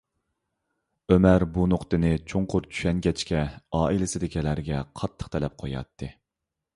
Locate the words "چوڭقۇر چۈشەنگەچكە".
2.33-3.41